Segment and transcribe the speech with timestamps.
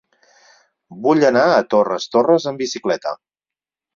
[1.07, 3.13] Vull anar a Torres Torres amb bicicleta.